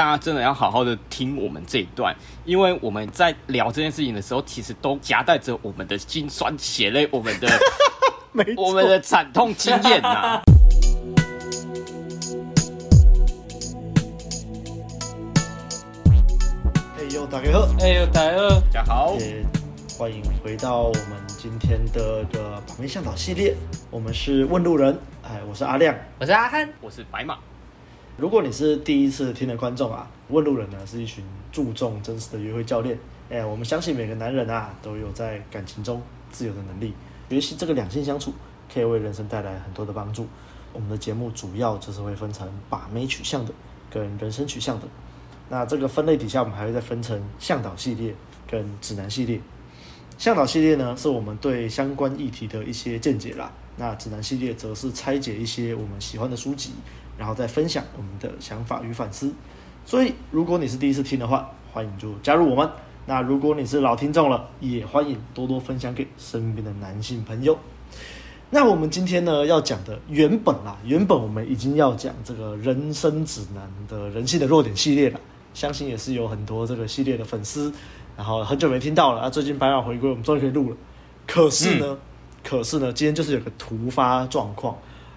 [0.00, 2.16] 大家真的要好好的听我们这一段，
[2.46, 7.46] 因为我们在聊这件事情的时候，其实都夹带着我们的辛酸血泪，我们的
[8.56, 10.40] 错我们的惨痛经验呐。
[16.96, 17.68] 哎呦，大家好！
[17.80, 18.48] 哎呦，大家好！
[18.48, 19.18] 大家好！
[19.98, 23.54] 欢迎回到我们今天的个把妹向导系列，
[23.90, 24.98] 我们是问路人。
[25.22, 27.36] 哎，我是阿亮，我是阿汉，我是白马。
[28.20, 32.98] 如果你是第一次听的观众啊，问路人呢是一群注重真实的约会教练。
[33.30, 36.92] 哎，我们相信每个男人啊都有在感情中自由的能力，
[37.30, 38.34] 学习这个两性相处
[38.70, 40.26] 可以为人生带来很多的帮助。
[40.74, 43.54] 我们的节目主要就是会分成把妹取向的
[43.90, 44.86] 跟人生取向的。
[45.48, 48.14] 那这个分类底下，我们还会再分成向导系列
[48.46, 49.40] 跟指南系列。
[50.18, 53.50] 向导系列呢，是我们对相关议题的一些见解啦。
[53.78, 56.72] 那指南系列则是拆解一些我们喜欢的书籍，
[57.20, 59.30] 然后再分享我们的想法与反思。
[59.84, 62.66] 所以，如果你是第一次听的话，欢迎就加入我们。
[63.04, 67.58] 那如果你是老听众了，也欢迎多多分享给身边的男性朋友。
[68.48, 75.20] 那我们今天呢要讲的原本啦，原本我们已经要讲这个人生指南的人性的弱点系列了，
[75.52, 77.70] 相信也是有很多这个系列的粉丝，
[78.16, 79.28] 然后很久没听到了啊。
[79.28, 80.76] 最近白老回归，我们终于可以录了。
[81.26, 81.86] 可是呢。
[81.90, 81.98] 嗯
[82.42, 84.74] 可是呢，今天就是有个突发状况，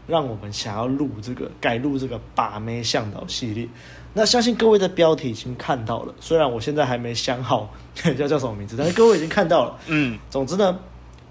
[0.07, 3.67] 让我们想要录这个改录这个把妹向导系列。
[4.13, 7.73] 那相信各位的标题已经看到了，虽然我现在还没想好
[8.17, 9.79] 要叫什么名字，但是各位已经看到了。
[9.87, 10.79] 嗯，总之呢，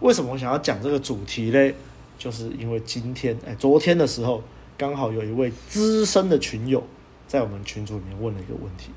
[0.01, 1.75] 为什么我想要讲这个主题嘞？
[2.19, 4.43] 就是因为今天哎，昨天的时候
[4.77, 6.83] 刚好有一位资深的群友
[7.27, 8.91] 在我们群组里面问了一个问题，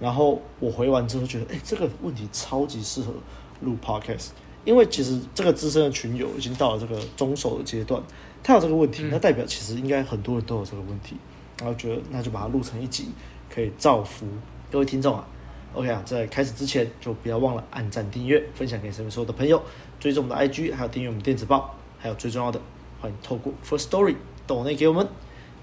[0.00, 3.12] 然后我回完之后觉得，哎，这个问题超级适合
[3.60, 4.28] 录 podcast。
[4.64, 8.02] 因为其实这个资深的群友已经到了这个中手的阶段，
[8.42, 11.16] 他有这个问题，那代表其实应该很多人都有这个问题，
[11.58, 13.08] 然后觉得那就把它录成一集，
[13.52, 14.26] 可以造福
[14.70, 15.26] 各位听众啊。
[15.74, 19.62] OK 啊，在开始之前就不要忘了按赞、订阅、分享给身边所有的朋友，
[20.00, 22.58] 追踪我们的 IG，还有订阅我们电子报，还有最重要的，
[23.00, 24.16] 欢迎透过 First Story
[24.46, 25.06] 抖内给我们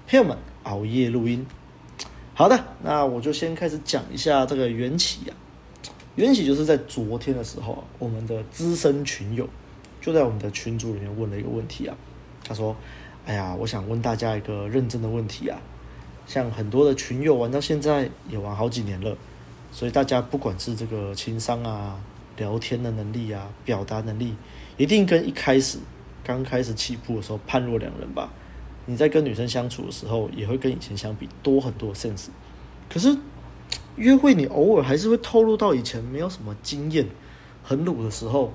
[0.08, 1.44] 朋友们熬夜录音。
[2.34, 5.34] 好的，那我就先开始讲一下这个缘起啊。
[6.14, 9.46] 缘起就是在昨天的时候啊，我们的资深群友
[10.00, 11.96] 就在我们的群组里面问了一个问题啊。
[12.46, 12.76] 他说
[13.26, 15.58] ：“哎呀，我想问大家一个认真的问题啊。
[16.26, 19.16] 像很多的群友玩到现在也玩好几年了，
[19.72, 22.00] 所以大家不管是这个情商啊、
[22.36, 24.34] 聊天的能力啊、表达能力，
[24.76, 25.78] 一定跟一开始
[26.24, 28.30] 刚开始起步的时候判若两人吧？
[28.86, 32.28] 你在跟女生相处的时候，也会跟以前相比多很多 sense。
[32.88, 33.16] 可是。”
[33.96, 37.06] 约会你偶尔还是会透露到以前没有什么经验、
[37.62, 38.52] 很鲁的时候，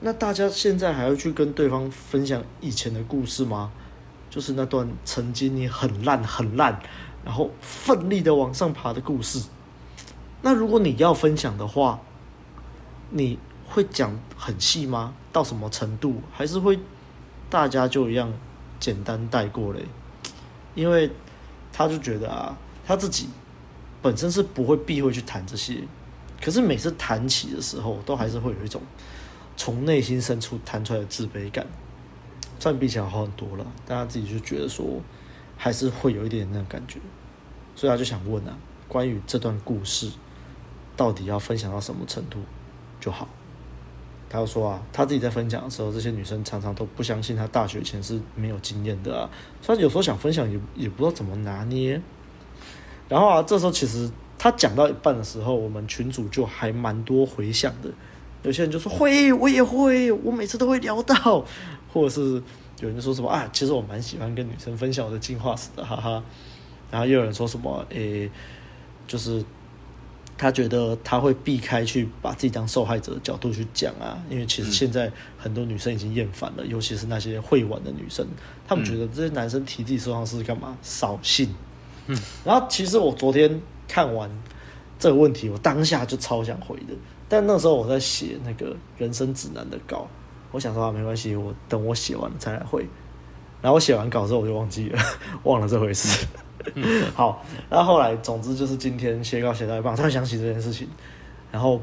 [0.00, 3.72] 那大家现在还要去跟对方分享以前的故事吗？
[4.30, 6.80] 就是那段曾经你很烂很烂，
[7.24, 9.42] 然后奋力的往上爬的故事。
[10.42, 12.00] 那如果你要分享的话，
[13.10, 15.14] 你会讲很细吗？
[15.32, 16.22] 到什么程度？
[16.32, 16.78] 还是会
[17.50, 18.32] 大家就一样
[18.78, 19.84] 简单带过嘞？
[20.74, 21.10] 因为
[21.72, 23.28] 他就觉得啊，他自己。
[24.00, 25.82] 本身是不会避讳去谈这些，
[26.40, 28.80] 可是每次谈起的时候，都还是会有一种
[29.58, 31.66] 从内心深处弹出来的自卑感。
[32.60, 34.84] 虽然比起来好很多了，但他自己就觉得说，
[35.56, 36.98] 还是会有一点那种感觉，
[37.76, 38.56] 所以他就想问啊，
[38.88, 40.10] 关于这段故事，
[40.96, 42.38] 到底要分享到什么程度
[42.98, 43.28] 就好？
[44.30, 49.30] 他就说啊，他自己在分享的时候，这些女生常常都不相信他大学前是没有经验的啊，
[49.62, 52.00] 所以有时候想分享也也不知道怎么拿捏。
[53.08, 57.88] 然后啊，这时候其实他讲到一半的时候，我们群主就还蛮多回响的。
[58.42, 61.44] 有些人就说会，我也会，我每次都会聊到，
[61.92, 62.42] 或者是
[62.80, 66.22] 有人就说什么啊，其实我蛮喜欢跟女生分享我的进化史的，哈哈。
[66.90, 68.30] 然后又有人说什么，诶，
[69.06, 69.44] 就是
[70.38, 78.26] 他觉得他会避开去把自己当受害者的角度去讲啊，因为其实现在很多女生已经厌烦了，尤其是那些会玩的女生，
[78.66, 80.78] 他们觉得这些男生提自己受伤是干嘛？
[80.80, 81.52] 扫兴。
[82.06, 84.30] 嗯，然后其实我昨天看完
[84.98, 86.94] 这个问题，我当下就超想回的，
[87.28, 90.08] 但那时候我在写那个人生指南的稿，
[90.50, 92.86] 我想说啊，没关系，我等我写完了再来回。
[93.60, 94.98] 然后我写完稿之后我就忘记了，
[95.44, 96.26] 忘了这回事。
[96.74, 100.88] 嗯、 好，然后后来总之就是今天写稿写到一半，突然想起这件事情，
[101.52, 101.80] 然后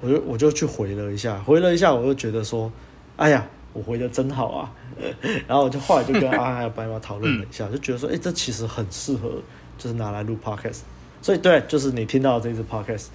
[0.00, 2.70] 我就我就去回了一下，回了一下，我就觉得说，
[3.16, 3.46] 哎呀。
[3.72, 4.72] 我回的真好啊，
[5.46, 9.30] 然后我就后来就跟阿汉还有白马讨论了一下，就觉得说，哎，这其实很适合，
[9.78, 10.80] 就是拿来录 podcast。
[11.22, 13.06] 所以对，就是你听到的这支 podcast。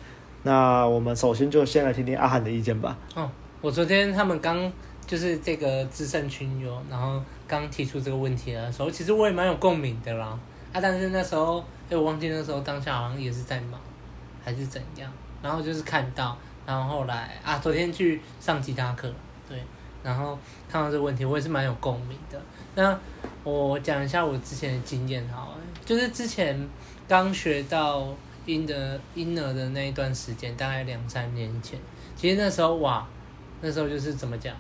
[0.46, 2.96] 那我们首先就先来听听阿汉的意见吧。
[3.16, 3.28] 哦，
[3.62, 4.72] 我昨天他们刚
[5.08, 10.38] 就是这个资深群友，然后刚提出这个问题的时候，其实我也蛮有共鸣的啦。
[10.72, 13.82] 啊，但是那时候哎，我忘记那时候当下好像也是在忙，
[14.44, 15.12] 还是怎样，
[15.42, 19.12] 然后就是看到，然后后来啊，昨天去上吉他课，
[19.50, 19.58] 对，
[20.04, 20.38] 然后
[20.70, 22.40] 看到这个问题，我也是蛮有共鸣的。
[22.76, 22.96] 那
[23.44, 26.70] 我讲一下我之前的经验好了，就是之前
[27.08, 28.06] 刚学到
[28.46, 31.80] inner inner 的那一段时间，大概两三年前，
[32.16, 33.08] 其实那时候哇，
[33.62, 34.56] 那时候就是怎么讲？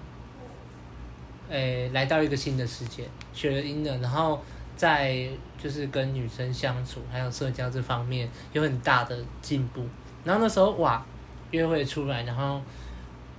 [1.49, 4.41] 诶，来到一个新的世界，学了婴儿然后
[4.75, 5.29] 在
[5.61, 9.85] 就是跟女生相处还有社交这方面有很大的进步。
[10.23, 11.05] 然后那时候哇，
[11.51, 12.59] 约会出来，然后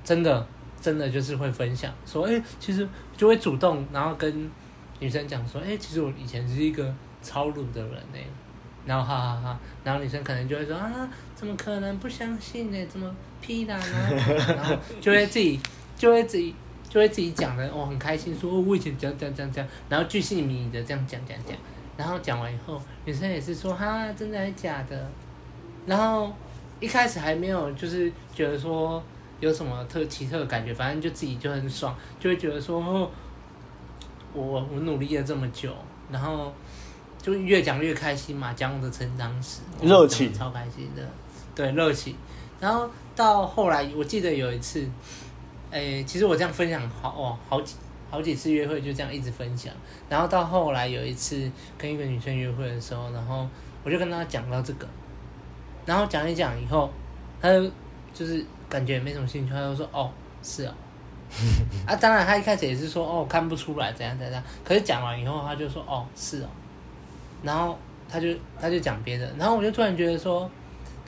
[0.05, 0.47] 真的
[0.81, 4.49] 真的就是会分享，说诶，其实就会主动，然后跟
[5.01, 8.19] 女生讲说，诶，其实我以前是一个超鲁的人呢。
[8.87, 12.87] 然后哈哈哈，然后女生可能就会说啊，怎么可能不相信呢？
[12.87, 13.79] 怎么屁啦？
[14.57, 15.61] 然后就会自己
[15.97, 16.55] 就会自己。
[16.89, 21.55] 就会自己讲的，我、哦、很开心，说我以前这样这样这样这样，然后巨细靡遗的这样讲讲讲，
[21.97, 25.11] 然后讲完以后，女生也是说哈，真的还是假的？
[25.85, 26.33] 然后
[26.79, 29.03] 一开始还没有就是觉得说
[29.41, 33.11] 有什么特奇特的感觉，反正就自己就很爽，就会觉得说，哦、
[34.33, 35.75] 我我努力了这么久，
[36.11, 36.55] 然后
[37.27, 40.33] 就越讲越开心嘛，讲我的成长史，热情。
[40.33, 41.03] 超开心的，
[41.57, 42.15] 对热情。
[42.61, 44.89] 然后到后来，我记得有一次。
[45.73, 47.75] 诶、欸，其实我这样分享好哦，好几
[48.09, 49.75] 好几次约会就这样一直分享，
[50.09, 53.47] 然后到后来有一次跟一个女生约会的时候，然后
[53.83, 54.87] 我就跟她讲到这个，
[55.85, 56.89] 然后讲一讲以后，
[57.43, 57.69] 她就
[58.15, 60.09] 就是感觉也没什么兴趣，她就说哦
[60.41, 60.75] 是啊，
[61.85, 66.49] 啊当然她一开始也是说哦看不出来怎样怎样，可是讲完以后她就说哦是哦，
[67.47, 67.79] 然后
[68.09, 68.29] 他就
[68.61, 70.51] 他就讲别的，然后我就突然觉得说，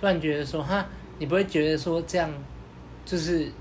[0.00, 0.86] 突然觉得说哈，
[1.18, 2.30] 你不会觉得说这样
[3.04, 3.52] 就是。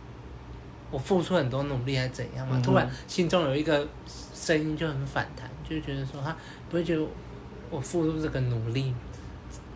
[0.89, 2.61] 我付出很多努力还是怎样嘛？
[2.63, 3.85] 突然心中有一个
[4.33, 6.33] 声音就很反弹，就觉得说哈
[6.69, 7.05] 不会觉得
[7.69, 8.93] 我付出这个努力，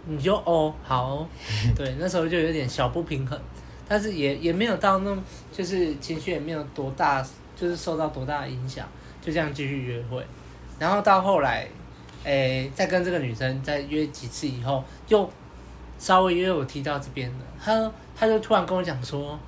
[0.05, 1.27] 你就哦好哦，
[1.75, 3.37] 对，那时候就有点小不平衡，
[3.85, 5.21] 但是也也没有到那么
[5.51, 7.21] 就是情绪也没有多大，
[7.57, 8.87] 就是受到多大的影响，
[9.21, 10.25] 就这样继续约会，
[10.79, 11.67] 然后到后来，
[12.23, 15.29] 诶，再跟这个女生再约几次以后，就
[15.97, 19.39] 稍微约我提到这边的，他他就突然跟我讲说。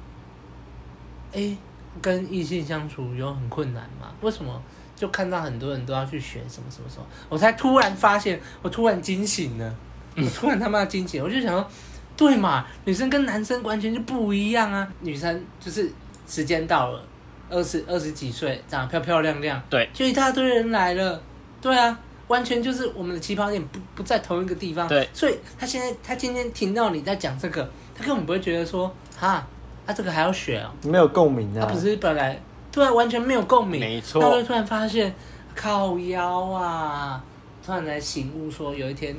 [1.36, 1.58] 哎，
[2.00, 4.14] 跟异性相处有很困难吗？
[4.22, 4.62] 为什么
[4.96, 7.06] 就看到很多人都要去学什么什么什么？
[7.28, 9.76] 我才突然发现，我突然惊醒了，
[10.16, 11.68] 我突然他妈惊醒，我就想说，
[12.16, 14.88] 对嘛，女生跟男生完全就不一样啊！
[15.00, 15.92] 女生就是
[16.28, 17.04] 时间到了，
[17.50, 21.20] 二十二十几岁，长得漂漂亮亮，对，就一大堆人来了，
[21.60, 28.88] 对啊，完全就是我们的起跑点不不在同一个地方，对，所以他现在他今天听到你在讲这个，他根本不会觉得说，
[29.18, 29.46] 哈。
[29.86, 31.68] 他、啊、这个还要学哦，没有共鸣啊。
[31.68, 32.42] 他不是本来
[32.72, 34.22] 突然完全没有共鸣，没错。
[34.22, 35.14] 他会突然发现
[35.54, 37.22] 靠腰啊，
[37.62, 39.14] 突然才醒悟说，有一天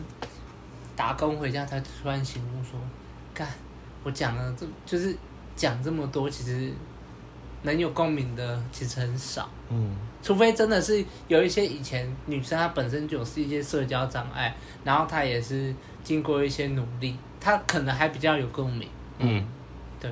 [0.97, 2.81] 打工回家，他突然醒悟说，
[3.35, 3.47] 干，
[4.03, 5.15] 我讲了这就是
[5.55, 6.73] 讲这么多，其实
[7.61, 9.47] 能有共鸣的其实很少。
[9.69, 15.73] 嗯，除非真的是有一些以前女生她本身就有是一些社交障碍，然后她也是
[16.03, 18.89] 经过一些努力，她可能还比较有共鸣。
[19.19, 19.47] 嗯。
[20.01, 20.11] 对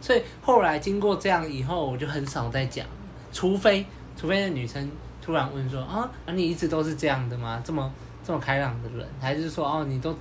[0.00, 2.84] 所以后来经过这样以后，我就很少再讲，
[3.32, 3.86] 除非
[4.16, 4.90] 除非那女生
[5.24, 7.62] 突然问说啊，你一直都是这样的吗？
[7.64, 7.88] 这么
[8.24, 10.12] 这么开朗的人，还是说哦，你都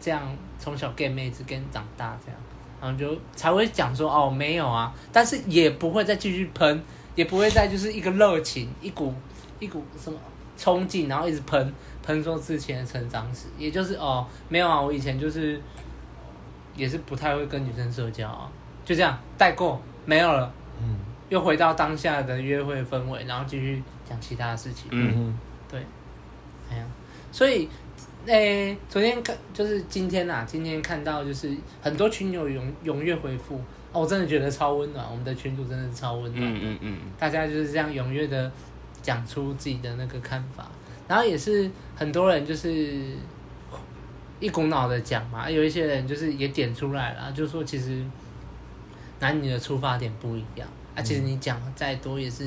[0.00, 0.22] 这样
[0.58, 2.40] 从小 gay 妹子跟长大这样，
[2.80, 6.82] 然后就才会讲说哦，没有啊，但是也不会再继续喷，
[7.16, 9.12] 也不会再就是一个热情，一股
[9.58, 10.16] 一股什么
[10.56, 15.60] 冲劲，然后一直喷喷说之前的成长史，也就是哦，没有啊，我以前就是
[16.76, 18.48] 也是不太会跟女生社交啊。
[18.84, 20.96] 就这样带过没有了，嗯，
[21.28, 25.80] 又回到当下的约会氛围，然后继续讲其他的事情，嗯哼，对，
[26.70, 26.84] 哎呀，
[27.32, 27.68] 所以，
[28.26, 33.60] 诶、欸，昨天看就是今天呐、啊，今天看到就是很多群友踊踊跃回复，
[33.96, 38.50] 哦，我真的觉得超温暖，我们的群主真的是超温暖，嗯嗯嗯，大家就是这样踊跃的
[39.00, 40.68] 讲出自己的那个看法，
[41.08, 43.16] 然后也是很多人就是
[44.38, 48.04] 一股脑的讲嘛，有一些人就是也点出来了，就说其实。
[49.18, 52.46] 男女的出发点不一样，啊，其实你讲再多也是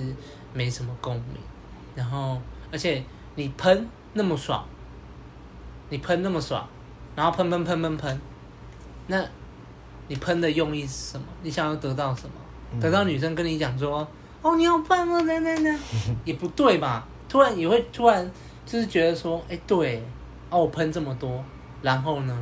[0.53, 1.34] 没什么共鸣。
[1.96, 2.39] 然后，
[2.72, 3.03] 而且
[3.34, 4.63] 你喷那么爽，
[5.89, 6.70] 你喷那么爽，
[7.15, 8.22] 然后喷喷喷喷喷，
[9.08, 9.25] 那
[10.10, 11.25] 你喷的用意是什么？
[11.42, 12.82] 你想要得到什么？
[12.82, 14.06] 得到女生跟你讲说，
[14.42, 15.80] 哦，你好棒哦，那那那，
[16.25, 17.08] 也不对吧？
[17.30, 18.30] 突然也会突然
[18.66, 20.04] 就是觉得说，哎，对，
[20.50, 21.42] 哦，我喷这么多，
[21.82, 22.38] 然后呢？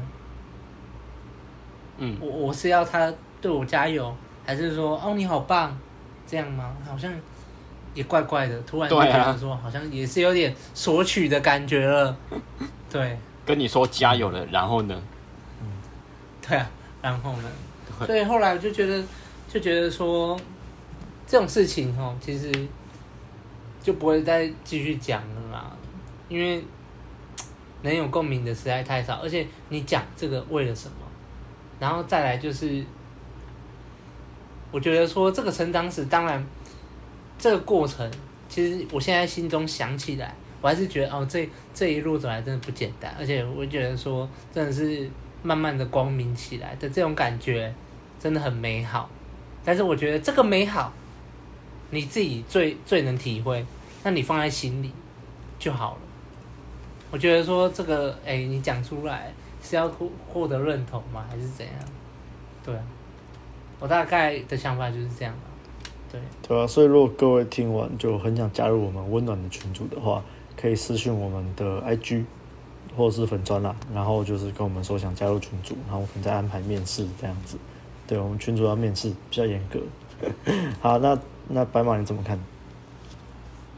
[2.00, 3.14] 嗯，我我是要他。
[3.40, 4.12] 对我加油，
[4.48, 5.78] 还是说哦你好棒，
[6.26, 6.76] 这样吗？
[6.90, 7.14] 好像
[7.94, 12.18] 也怪怪的，突然就觉得说好像也是有点索取的感觉了。
[12.90, 15.00] 对，跟你说加油了，然后呢？
[15.62, 15.68] 嗯，
[16.42, 16.68] 对啊，
[17.08, 17.50] 然后呢？
[18.06, 19.04] 所以后来我就觉得，
[19.48, 20.40] 就觉得说
[21.26, 22.52] 这种事情哦，其实
[23.82, 25.72] 就不会再继续讲了啦，
[26.28, 26.62] 因为
[27.82, 30.96] 能有共鸣的实在太少，而且你讲这个为了什么？
[31.80, 32.84] 然后再来就是，
[34.72, 36.46] 我觉得说这个成长史，当然
[37.40, 38.12] 这个过程，
[38.50, 45.10] 其实我现在心中想起来，我还是觉得哦，这这一路走来真的不简单，而且我觉得说真的是
[45.44, 47.74] 慢慢的光明起来的这种感觉，
[48.20, 49.10] 真的很美好。
[49.64, 50.92] 但是我觉得这个美好，
[51.92, 53.66] 你自己最最能体会，
[54.04, 54.92] 那你放在心里
[55.58, 56.02] 就好了。
[57.12, 59.34] 我觉得说这个，哎，你讲出来。
[59.60, 61.26] 是要获获得认同吗？
[61.30, 61.76] 还是怎样？
[62.64, 62.82] 对啊，
[63.80, 65.34] 我大概的想法就是这样。
[66.10, 70.24] 对对啊，所以如果各位听完就很想加入我们温暖的群组的话，
[70.56, 72.24] 可以私讯我们的 IG
[72.98, 77.58] 或者是粉砖啦，然后就是跟我们说想加入群组，然后我们再安排面试这样子。
[78.08, 79.80] 对，我们群主要面试比较严格。
[80.82, 82.40] 好，那那白马你怎么看？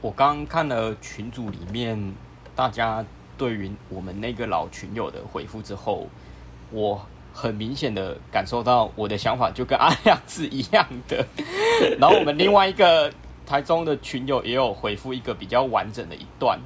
[0.02, 2.16] 我刚看了群组里面
[2.56, 3.06] 大家。
[3.38, 6.10] 对于我们那个老群友的回复之后，
[6.72, 11.26] 我很明显的感受到我的想法就跟阿亮是一样的。
[11.98, 13.10] 然后我们另外一个
[13.46, 16.60] 台中的群友也有回复一个比较完整的一段，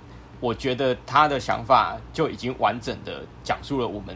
[0.43, 4.13] 我觉得他的想法就已经完整的讲述了我们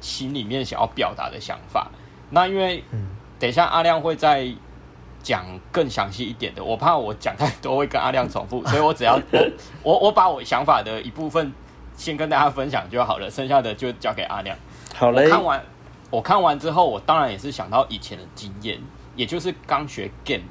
[0.00, 1.88] 心里面想要表达的想法。
[2.30, 2.82] 那因为
[3.38, 4.52] 等一下阿亮会再
[5.22, 9.14] 讲更详细一点的，我怕我讲太多会跟阿亮重复，所以我只要
[9.84, 11.52] 我我我把我想法的一部分。
[11.96, 14.58] 先跟大家分享就好了，剩下的就交给阿亮。
[14.96, 15.26] 好嘞。
[15.26, 15.64] 我看完，
[16.10, 18.80] 我看完之后，我当然也是想到以前的经验，
[19.14, 20.42] 也就是刚学 game，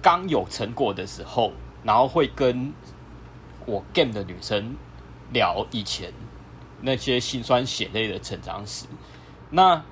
[0.00, 1.52] 刚有成果的时候，
[1.84, 2.72] 然后会跟
[3.66, 4.74] 我 game 的女生
[5.32, 6.12] 聊以前
[6.80, 8.86] 那些心酸血泪的成长史。
[9.50, 9.82] 那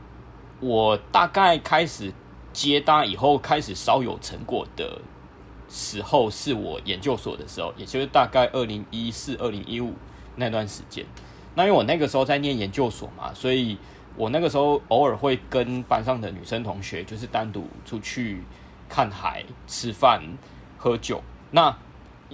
[0.60, 2.12] 我大概开始
[2.52, 5.02] 接单以后，开始稍有成果的
[5.68, 9.92] 时候，是我研究所的时候，也就是大概二零一四、二零一五。
[10.36, 11.06] 那段时间，
[11.54, 13.78] 那因为我那个时候在念研究所嘛，所以
[14.16, 18.42] 我那个时候偶尔会跟班上的女生同学，就是单独出去
[18.88, 20.20] 看海、吃饭、
[20.76, 21.22] 喝酒。
[21.52, 21.78] 那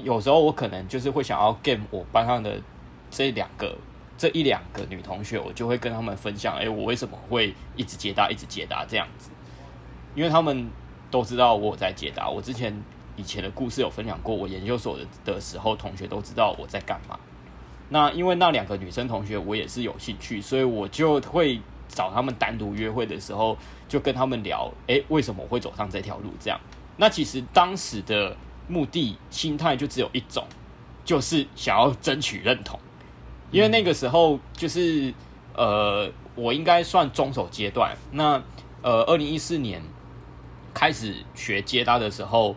[0.02, 2.60] 有时候我可能就是会想要 game 我班上的
[3.10, 3.76] 这两个、
[4.18, 9.30] 这一两个女同学，我就会跟他们分享，哎，我为什么会一直接答、一直接答这样子？
[10.14, 10.68] 因为他们
[11.10, 12.28] 都知道我在解答。
[12.28, 12.74] 我之前
[13.16, 17.18] 以前的故事有分享过，我研究所的的时候，同学都知道我在干嘛。
[17.90, 23.56] 那因为那两个女生同学我也是有兴趣，所以我就会找他们单独约会的时候，
[23.88, 26.30] 就跟他们聊，诶，为什么我会走上这条路？
[26.40, 26.60] 这样。
[26.96, 28.36] 那其实当时的
[28.70, 30.46] 目的心态就只有一种，
[31.04, 32.78] 就是想要争取认同。
[33.50, 35.12] 因为那个时候就是
[35.54, 37.96] 呃，我应该算中手阶段。
[38.12, 38.42] 那
[38.80, 39.82] 呃，二零一四年
[40.72, 42.54] 开始学接搭的时候，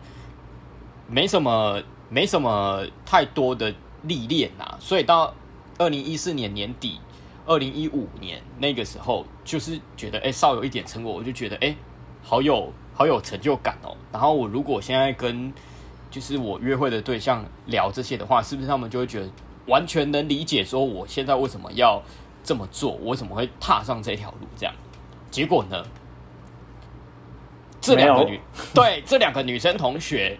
[1.08, 3.74] 没什么，没什么太多的。
[4.06, 5.32] 历练呐，所以到
[5.78, 7.00] 二零一四年年底，
[7.46, 11.74] 二零一五年那个时候，就是觉得哎、欸，稍有一点成果，我就觉得哎、
[12.22, 13.96] 好有好有成就感哦。
[14.12, 15.50] 然后我如果现在跟
[16.14, 19.28] 就是我约会的对象聊这些的话，是不是他们就会觉得
[19.66, 22.00] 完全能理解说我现在为什么要
[22.44, 24.46] 这么做，我为什么会踏上这条路？
[24.56, 24.74] 这样，
[25.28, 25.84] 结果呢，
[27.80, 28.40] 这两个女
[28.72, 30.38] 对这两个女生同学。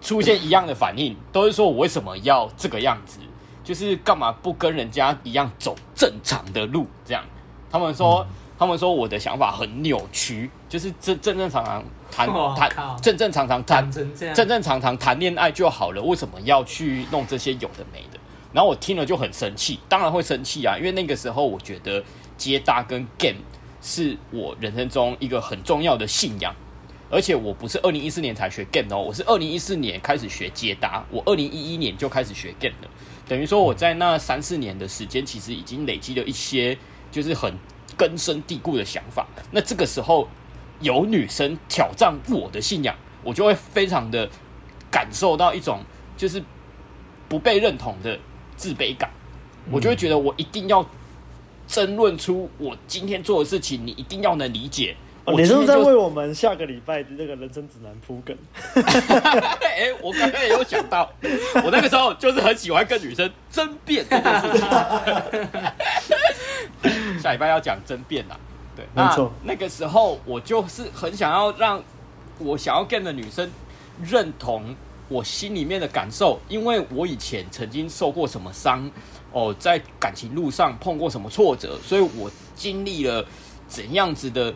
[0.00, 3.18] 出现一样的反应，都是说我为什么要这个样子？
[3.64, 6.86] 就是干嘛不跟人家一样走正常的路？
[7.04, 7.24] 这样，
[7.68, 8.26] 他们说，嗯、
[8.56, 18.18] 他们说我的想法很扭曲，就是正正正常常谈谈，正正常常谈，正正常常谈恋爱就好了，为什么要去弄这些有的没的？
[18.52, 22.02] 然后我听了就很生气，当然会生气啊，因为那个时候我觉得
[22.36, 23.38] 接搭跟 game
[23.80, 26.54] 是我人生中一个很重要的信仰。
[27.10, 32.88] 而且我不是二零一四年才学 game 哦，我是二零一四年开始学接搭，我二零一一年就开始学 game 了。
[33.26, 36.76] 等于说我在那三四年的时间，其实已经累积了一些
[37.10, 37.50] 就是很
[37.96, 39.26] 根深蒂固的想法。
[39.52, 40.28] 那这个时候
[40.80, 44.28] 有女生挑战我的信仰，我就会非常的
[44.90, 45.80] 感受到一种
[46.16, 46.42] 就是
[47.28, 48.18] 不被认同的
[48.56, 49.10] 自卑感。
[49.70, 50.88] 我就会觉得我一定要
[51.66, 54.96] 争论出我今天做的事情，你一定要能理解。
[55.36, 58.34] 你是不是在为我们下个礼拜的那个人生指南铺梗？
[58.74, 61.12] 哎、欸，我刚刚也有想到，
[61.62, 64.66] 我那个时候就是很喜欢跟女生争辩这件事情。
[67.20, 68.40] 下礼拜要讲争辩啦，
[68.78, 69.32] 对，没错。
[69.42, 71.82] 那个时候我就是很想要让
[72.38, 73.50] 我想要 game 的女生
[74.00, 74.76] 认同
[75.08, 78.88] 我心里面的感受，因为我以前曾经受过什么伤，
[79.32, 83.26] 哦，在感情路上碰过什么挫折，所以我经历了
[83.66, 84.54] 怎样子的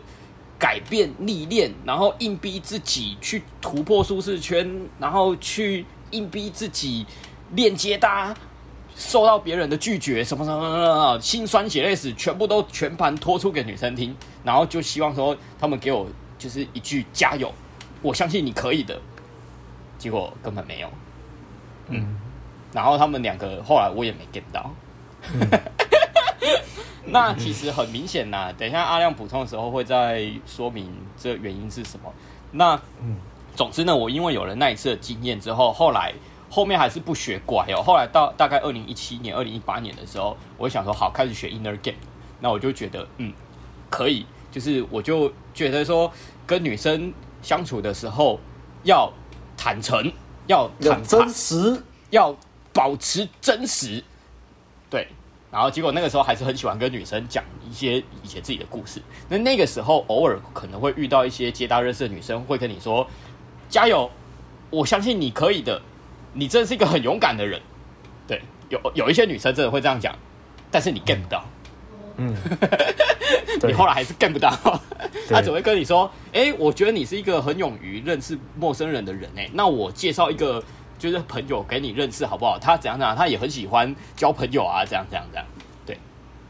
[0.57, 7.05] 改变历练，然后硬逼自己去突破舒适圈，然后去硬逼自己
[7.51, 8.33] 链接搭，
[8.95, 16.07] 受到别人的拒绝，什么什么什么，心酸血泪史全部都全盘托出给女生听，然后就希望说他们给我
[16.37, 17.51] 就是一句加油，
[18.01, 18.99] 我相信你可以的。
[19.97, 20.89] 结果根本没有，
[21.87, 22.19] 嗯，
[22.73, 24.69] 然后他们两个后来我也没 get 到，
[25.33, 25.47] 嗯、
[27.07, 28.51] 那其实很明显呐。
[28.57, 32.11] 等一下阿亮补充的时候会再说明这原因是什么。
[32.51, 33.15] 那嗯，
[33.55, 36.13] 总之呢，我因为有了那一次的经验之后，后来
[36.53, 37.81] 后面还是不学乖哦。
[37.81, 41.97] 后来到大概二零一七年、二零一八年的时候，我想说好，开始学 inner game。
[42.39, 43.33] 那我就觉得嗯，
[43.89, 46.11] 可以，就是我就觉得说
[46.45, 48.39] 跟女生相处的时候
[48.83, 49.11] 要。
[49.55, 50.11] 坦诚，
[50.47, 52.35] 要坦真实，要
[52.73, 54.03] 保持真实，
[54.89, 55.07] 对。
[55.51, 59.01] 然后结果那个时候还是很喜欢跟女生讲一些以前自己的故事。
[59.29, 63.07] 那那个时候偶尔可能会遇到一些接搭认识的女生，会跟你说
[63.69, 64.09] ：“加油，
[64.69, 65.79] 我相信你可以的，
[66.33, 67.61] 你真的是一个很勇敢的人。”
[68.27, 70.15] 对，有有一些女生真的会这样讲，
[70.71, 71.43] 但是你 get 不到。
[72.15, 72.31] 嗯，
[73.67, 74.51] 你后来还是 get 不到，
[75.27, 80.63] 他只会跟你说：“哎、欸，我觉得你是一个很勇于认识陌生人的人哎，那我介绍一个
[80.99, 82.59] 就是朋友给你认识好不好？
[82.59, 85.45] 他怎样怎样，他也很喜欢交朋友啊，这样这样这样。
[85.87, 85.97] 对，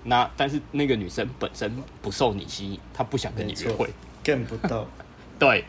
[0.03, 3.89] 那但是那个女生本身不受你吸引，她不想跟你约会
[4.21, 4.85] ，get 不到。
[5.39, 5.63] 对，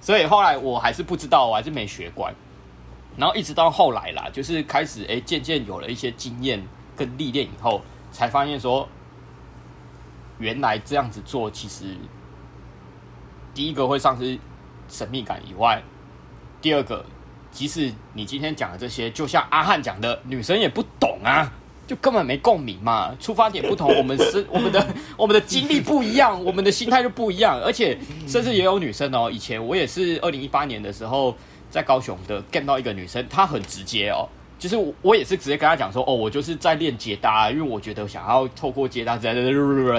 [0.00, 2.34] 所以后来我还是不知道，我还是没学乖。
[3.16, 6.62] 然后一直到后来啦，就是开始哎，渐渐有了一些经验
[6.96, 8.88] 跟历练以后，才发现说。
[10.38, 11.96] 原来这样子做，其实
[13.54, 14.38] 第一个会丧失
[14.86, 15.82] 神秘感以外，
[16.60, 17.02] 第二个，
[17.50, 21.50] 即使你今天讲的这些，就像阿汉讲的，女生也不懂啊，
[21.86, 31.34] 就根本没共鸣嘛，出发点不同，我们是我们的我们的经历不一样，我们的心态就不一样，而且甚至也有女生哦，以前我也是二零一八年的时候
[31.70, 34.28] 在高雄的见到一个女生，她很直接哦。
[34.58, 39.34] 就是我，我也是直接跟她讲说，哦，我就是在练接搭，因为我觉得想要透过接搭，在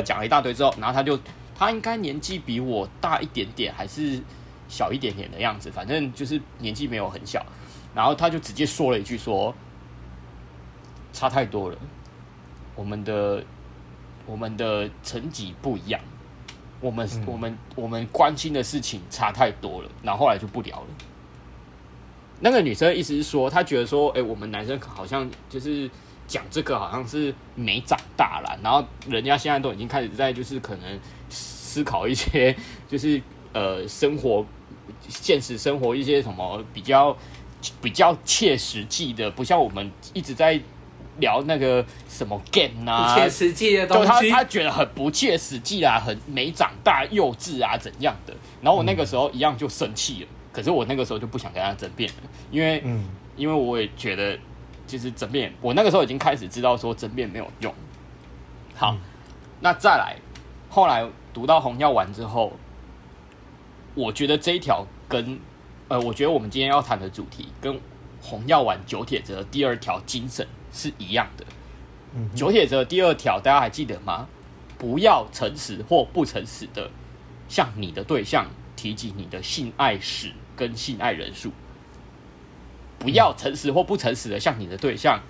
[0.02, 1.20] 讲了一大堆之后，然后她就，
[1.56, 4.20] 她应该年纪比我大一点点，还是
[4.68, 7.46] 小一点点的样子，反正就是年纪没有很小，
[7.96, 9.54] 然后他就直接说了一句说，
[11.14, 11.78] 差太多了，
[12.76, 13.44] 我们的
[14.26, 16.02] 我们的层级不一样，
[16.82, 20.88] 我们、我们我们关心的事情差太多了，然后后来就不聊了。
[22.40, 25.90] 那个女生的意思是说，她觉得说，哎、欸，我们男生好像就是
[26.28, 28.58] 讲这个，好像是没长大啦。
[28.62, 32.56] 然后人家现在都已经开始在就是可能思考一些，
[32.88, 33.20] 就是
[33.54, 34.46] 呃生活、
[35.10, 37.18] 现实生活一些什么比较
[37.82, 40.60] 比较切实际的，不像我们一直在
[41.20, 44.30] 聊那个什么 game 啊，不切实际的东西。
[44.30, 48.36] 他他觉得很不切实际啊，很没长大、幼稚啊怎样的。
[48.62, 50.28] 然后我那个时候一样就生气了。
[50.58, 52.16] 可是我那个时候就不想跟他争辩了，
[52.50, 54.36] 因为，嗯，因为我也觉得，
[54.88, 57.72] 就是争辩，我那个时候已经开始知道说争辩没有用。
[58.74, 59.00] 好，嗯、
[59.60, 60.18] 那再来，
[60.68, 62.54] 后来读到红药丸之后，
[63.94, 65.40] 我觉得这一条跟，
[65.90, 67.80] 呃，我觉得我们今天要谈的主题跟
[68.20, 71.46] 红药丸九铁则第二条精神是一样的。
[72.16, 74.28] 嗯、九铁则第二条大家还记得吗？
[74.80, 76.90] 不要诚实或不诚实的
[77.48, 80.32] 向你的对象提及你的性爱史。
[80.58, 81.52] 跟性爱人数，
[83.00, 85.22] 不要诚实或不诚实的向你的对象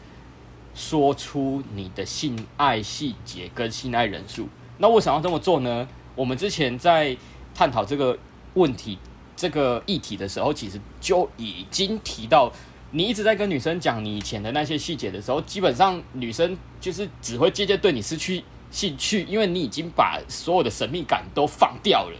[0.73, 4.47] 说出你的性爱细节跟性爱人数。
[4.79, 5.87] 那为什么要这么做呢？
[6.15, 7.15] 我们之前在
[7.53, 8.17] 探讨这个
[8.53, 8.97] 问题、
[9.35, 12.51] 这个议题的时候，其实就已经提到，
[12.91, 22.17] 你一直在跟女生讲你以前的那些细节的时候，基本上女生就是只会渐渐对你失去兴趣，因为你已经把所有的神秘感都放掉了。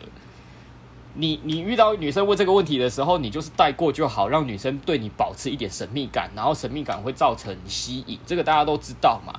[1.19, 9.34] 你你遇到女生问这个问题的时候，你就是带过就好，让女生对你保持一点神秘感，然后神秘感会造成吸引，这个大家都知道嘛。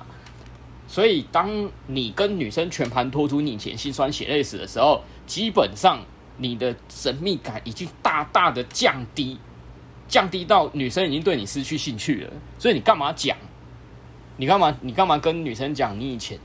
[0.89, 5.99] 所以当你跟女生全盘托出你以前心酸血泪史的时候，基本上
[6.35, 9.37] 你的神秘感已经大大的降低，
[10.09, 12.33] 降低到女生已经对你失去兴趣了。
[12.57, 13.37] 所以你干嘛讲？
[14.35, 14.77] 你干嘛？
[14.81, 16.37] 你干嘛跟女生讲你以前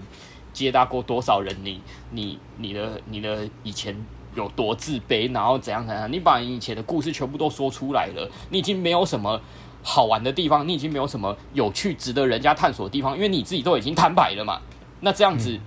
[0.52, 1.56] 接搭过多少人？
[1.64, 3.96] 你你你的你的以前。
[4.34, 6.10] 有多自卑，然后怎样怎样？
[6.12, 9.40] 你把你以前的故事全部都说出来了，你已经没有什么
[9.82, 14.60] 好玩的地方，你已经没有什么有趣、值得人家探索的地方，因为你自己都已经摊牌了嘛。
[15.00, 15.60] 那这样子，嗯、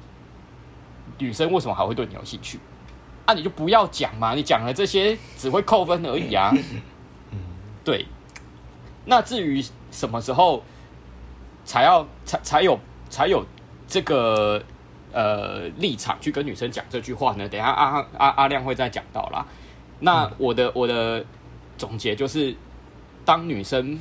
[1.19, 2.59] 女生为什么还会对你有兴趣？
[3.25, 6.53] 啊，你就不要讲嘛，你讲了这些只会扣分而已啊。
[7.83, 8.05] 对。
[9.09, 10.61] 那至于什么时候
[11.63, 12.77] 才要才才有
[13.09, 13.45] 才有
[13.87, 14.61] 这个
[15.17, 17.49] 呃立场去跟女生讲这句话呢？
[17.49, 19.43] 等一下阿阿阿亮会再讲到啦。
[19.99, 21.25] 那我的我的
[21.75, 22.55] 总结就是，
[23.25, 23.97] 当女生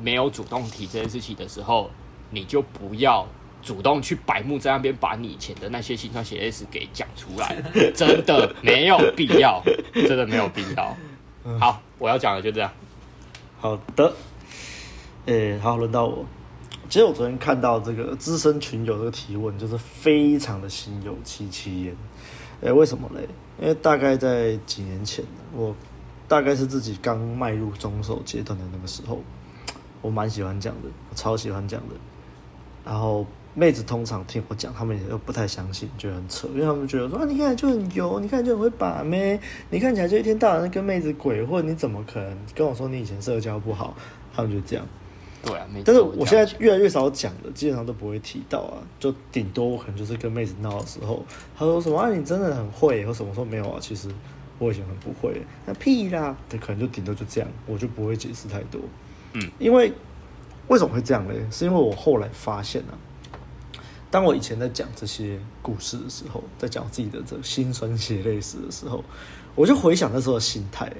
[0.00, 1.90] 没有主动提这件事情的时候，
[2.30, 3.26] 你就不要
[3.62, 7.62] 主动去白目在那边把你以前的那些心酸血泪史给讲出来，
[7.94, 10.96] 真的没有必要，真的没有必要。
[11.60, 12.72] 好，我要讲的就这样。
[13.60, 14.14] 好的，
[15.26, 16.24] 诶、欸，好，轮到我。
[16.94, 21.92] 其实我昨天看到这个资深群友这个提问，就是非常的心有戚戚焉。
[22.60, 23.28] 诶、欸，为什么嘞？
[23.60, 25.74] 因为大概在几年前，我
[26.28, 29.20] 大概是自己刚迈入中手阶段的那个时候，
[30.02, 31.96] 我蛮喜欢讲的，我超喜欢讲的。
[32.84, 43.96] 然后妹子通常听我讲，他们也都不太相信，觉得很扯，因为他们觉得说啊，你看就很油，你看就很会把妹，你看起来就一天到晚跟妹子鬼混，你怎么可能跟我说你以前社交不好？
[44.32, 44.86] 他们就这样。
[45.44, 51.22] 对啊，但是我现在越来越少讲了，基本上都不会提到啊，就顶多我可能就是跟妹子闹的时候，
[51.56, 54.08] 她说什么啊，你真的很会，或什么说没有啊，其实
[54.58, 58.80] 我以前很不会，那屁啦，他可能就顶多就这样，我就不会解释太多。
[59.34, 59.92] 嗯，因为
[60.68, 61.34] 为什么会这样呢？
[61.50, 62.96] 是因为我后来发现啊，
[64.10, 69.04] 当我以前在讲这些故事的时候，在讲自己的这个辛酸血泪史的时候，
[69.54, 70.90] 我就回想那时候的心态。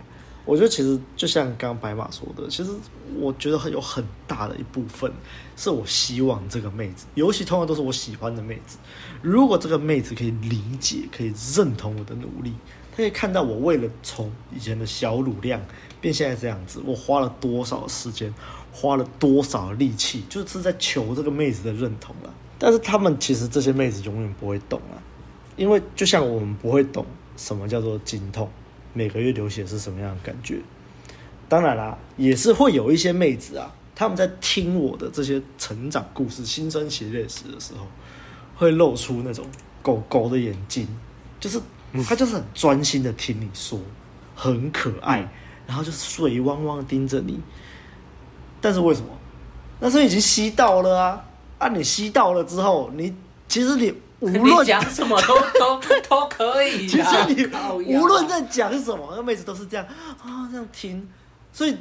[0.47, 2.71] 我觉得其实就像刚刚白马说的，其实
[3.19, 5.11] 我觉得很有很大的一部分
[5.57, 8.77] 是我希望这个妹子，尤其通常都是我喜欢的妹子，
[9.23, 12.53] 如果这个妹子可以理解、可以认同我的努力，
[12.91, 15.59] 她可以看到我为了从以前的小乳量
[15.99, 18.33] 变现在这样子，我花了多少时间，
[18.71, 22.35] 花了多少力气，就是在求这个妹子的认同了。
[22.59, 25.01] 但是他们其实这些妹子永远不会懂啊，
[25.57, 28.51] 因为就像我们不会懂什么叫做经痛。
[28.95, 30.61] 每个月流血是什么样的感觉？
[31.49, 37.87] 当然啦，也是会有一些妹子啊，他们在听我的这些成长故事、辛酸血泪史的时候，
[38.57, 39.45] 会露出那种
[39.83, 40.89] 狗狗的眼睛，
[41.39, 41.61] 就是
[42.07, 43.79] 他就是很专心的听你说，
[44.35, 45.29] 很可爱，
[45.67, 47.39] 然后就是水汪汪盯着你。
[48.61, 49.09] 但是为什么？
[49.81, 51.25] 那时候已经吸到了啊！
[51.59, 53.15] 啊，你吸到了之后，你
[53.49, 53.93] 其实你。
[54.21, 56.87] 无论讲什么都都 都可以。
[56.87, 59.87] 其实你无论在讲什么，那妹子都是这样
[60.23, 61.07] 啊，这样听。
[61.53, 61.77] 所以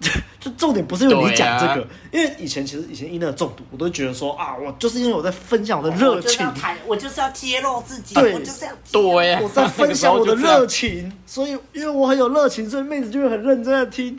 [0.40, 6.46] 这重点不是因为你讲这个，因为以前其实以前因那个中毒，我都觉得说啊，我就是因为我在分享我的热情，
[6.86, 14.18] 我就是要揭露自己，对，我就是要对呀，我在分享我的热情，所以因为我很有热情，所以妹子就会很认真的听。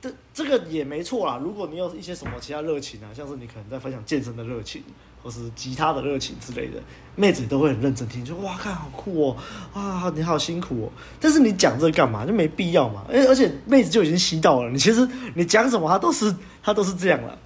[0.00, 1.40] 这这个也没错啦。
[1.42, 4.84] 如果你有一些什么其他热情啊，像是你可能在分享健身的热情。
[5.22, 6.80] 或是吉他的热情之类的，
[7.16, 9.36] 妹子都会很认真听，就哇，看好酷哦，
[9.72, 10.92] 啊，你好辛苦哦。
[11.20, 12.24] 但是你讲这个干嘛？
[12.24, 13.04] 就没必要嘛。
[13.08, 17.38] 而且妹子就已经吸到了，你其实你讲什么，她都是她都是这样了。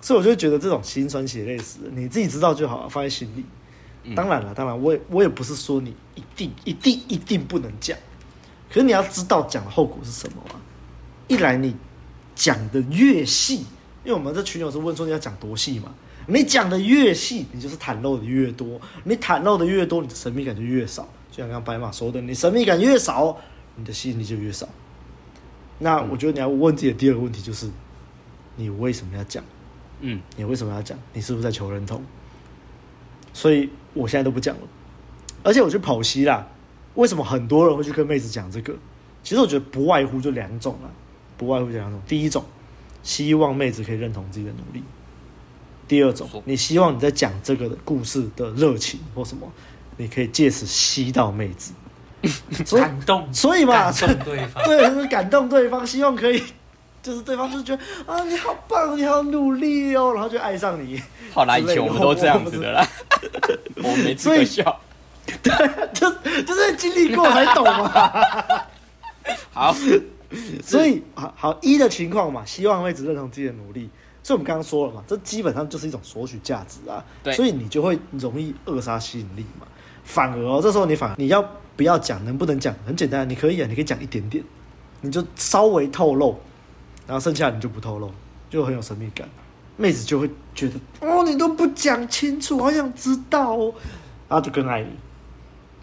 [0.00, 3.44] 所以我就觉得这种心酸血泪史，你自己知道就好了，放在心里。
[4.14, 7.96] 当然了，当然我也我也不是说你一定一定一定不能讲，
[8.70, 10.56] 可是你要知道讲的后果是什么啊。
[11.28, 11.76] 一来你
[12.34, 13.66] 讲的越细，
[14.02, 15.92] 因为我们这群友是问说你要讲多细嘛。
[16.32, 18.80] 你讲的越细，你就是袒露的越多。
[19.04, 21.02] 你袒露的越多，你的神秘感就越少。
[21.30, 23.36] 就像刚刚白马说的，你神秘感越少，
[23.76, 24.68] 你的吸引力就越少。
[25.78, 27.70] 那我觉得你要问自己的第二个问题就是：
[28.56, 29.42] 你为什么要讲？
[30.00, 30.98] 嗯，你为什么要讲？
[31.12, 32.02] 你是不是在求认同？
[33.32, 34.62] 所以我现在都不讲了。
[35.42, 36.46] 而且我去剖析啦，
[36.94, 38.74] 为什么很多人会去跟妹子讲这个？
[39.22, 40.90] 其实我觉得不外乎就两种了，
[41.36, 42.00] 不外乎就两种。
[42.06, 42.44] 第一种，
[43.02, 44.82] 希望妹子可以认同自己的努力。
[45.90, 49.50] 第二种，你希望你在讲这个故事的热情或什么，
[49.96, 51.72] 你可以借此吸到妹子，
[52.78, 56.40] 感动，所以嘛，感动对方， 对，就是感动对方，希望可以，
[57.02, 61.02] 就是对方就是觉得啊，你好棒，你好努力哦，然后就爱上你。
[61.32, 62.86] 好啦，以前我们都这样子的啦，
[63.82, 64.80] 我没资格笑，
[65.42, 65.52] 对，
[65.92, 66.08] 就
[66.44, 68.12] 就是经历过才懂嘛。
[69.52, 69.74] 好，
[70.64, 73.90] 所以好好一的情况嘛，希望妹子认同自己的努力。
[74.22, 77.02] 所以我们刚刚说了嘛，这基本上就是一种索取价值啊，
[77.32, 79.66] 所以你就会容易扼杀吸引力嘛。
[80.04, 81.42] 反而哦，这时候你反而你要
[81.74, 84.44] 不要讲，能不能讲，很简单，你可以啊，你可以讲一点点，
[85.00, 86.38] 你就稍微透露，
[87.06, 88.12] 然后剩下你就不透露，
[88.50, 89.26] 就很有神秘感，
[89.78, 93.72] 妹子就会觉得哦，你都不讲清楚，好想知道哦，
[94.28, 94.88] 然后就更爱你。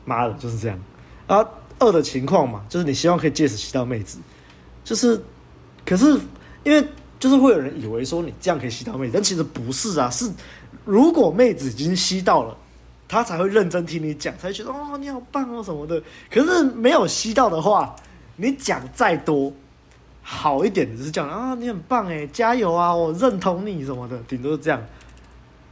[0.05, 0.79] 妈的，就是这样。
[1.27, 4.19] 然后二的情况嘛，就是你希望可以借此吸到妹子，
[4.83, 5.19] 就是，
[5.83, 6.19] 可是
[6.63, 6.87] 因为。
[7.19, 10.31] 就是会有人以为说你这样可以吸到妹子，但其实不是啊，是
[10.85, 12.55] 如果妹子已经吸到了，
[13.07, 16.01] 她才会认真听你讲，才会觉得哦，你好棒哦什么的。
[16.29, 17.95] 可是没有吸到的话，
[18.35, 19.51] 你讲再多
[20.21, 24.81] 好一点的就是讲啊，你很棒哎，加油啊，我认同你什么的，顶多是这样。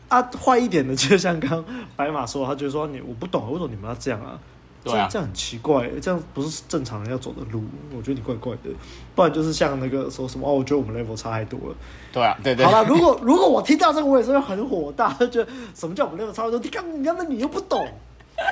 [0.08, 4.40] 啊，坏一点的，就像刚白马说，他就说你我不懂，为什么你们要这样啊？
[4.86, 8.70] 这样、啊、这样很奇怪，这样不是正常人要走的路，我觉得你怪怪的。
[9.16, 11.76] 不然就是像那个说什么哦，我觉得我们 level 差太多了。
[12.14, 12.64] 对啊，对对。
[12.64, 16.60] 好了，如果如果我听到这个，我也是会很火大，就觉得什么叫我们 level 差太多？
[16.60, 17.88] 你刚你刚那你又不懂，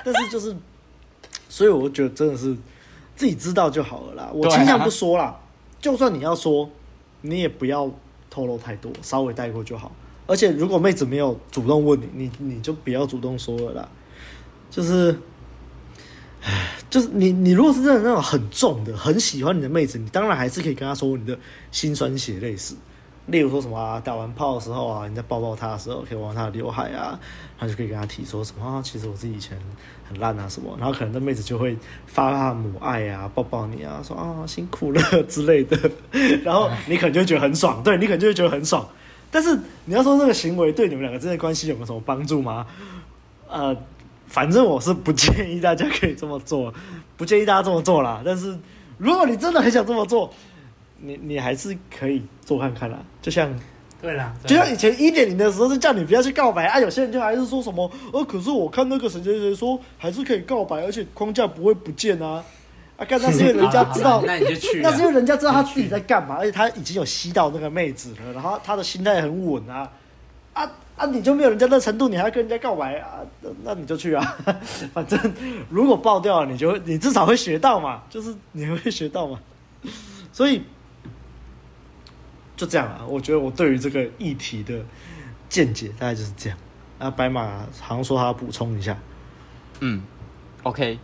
[0.04, 0.56] 但是就是，
[1.48, 2.58] 所以我觉得真的是
[3.16, 4.32] 自己知道就好了啦。
[4.34, 5.40] 我倾向不说啦，啊、
[5.80, 6.68] 就算你要说，
[7.22, 7.92] 你也不要
[8.32, 9.92] 透露太多，稍微带过就好。
[10.26, 13.90] 而且如果妹子没有主动问你，你你就不要主动说了啦，
[14.72, 15.16] 就是。
[16.90, 21.38] 就是你，你如果是真的那种很重的、很喜欢你的妹子，你当然还是可以跟她说你的
[21.72, 22.76] 辛酸血泪史。
[23.28, 27.18] 例如说什么啊，打完炮的时候啊，你在抱抱她的时候，可以玩她的刘海啊，
[27.58, 29.58] 他就可以跟她提说什么啊，其实我自己以前
[30.10, 35.90] 很烂啊什么，然后可能那妹子就会发发母爱啊，抱抱你啊，说啊辛苦了 之类的，
[36.44, 38.86] 然后你可能就会觉得很爽，对，你可能就会觉得很爽。
[39.32, 42.68] 但是你要说这个行为对你们两个之间的关系有没有什么帮助吗？
[43.48, 43.74] 呃。
[44.34, 46.74] 反正我是不建议大家可以这么做，
[47.16, 48.20] 不建议大家这么做啦。
[48.26, 48.58] 但是
[48.98, 50.34] 如果你真的很想这么做，
[51.02, 52.98] 你你还是可以做看看啦。
[53.22, 53.54] 就像，
[54.02, 62.44] 对啦，就像以前一点零的时候是叫你不要去告白啊，有些人就还是说什么，呃，可是我看那个谁谁谁说还是可以告白，而且框架不会不见啊。
[62.98, 69.92] 啊，干 那是因为人家知道，那你就去，那是因为人家知道他自己在干嘛，而且他已经有吸到那个妹子了，然后他的心态很稳啊，
[70.54, 70.72] 啊。
[70.96, 73.18] 啊，你就没有人家那程度，你还要跟人家告白啊？
[73.64, 74.38] 那你就去啊，
[74.94, 75.20] 反正
[75.68, 79.40] 如果爆掉了，你就会，你至少会学到嘛，就是你会学到嘛。
[80.32, 80.62] 所以
[82.56, 84.86] 就这样啊，我觉得我对于这个议题的
[85.50, 86.60] 见解大概就是这样。
[87.00, 88.96] 啊，白马好像说他要补充一下。
[89.80, 90.04] 嗯
[90.62, 91.00] ，OK，